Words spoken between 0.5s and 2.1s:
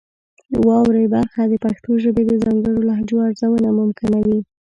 واورئ برخه د پښتو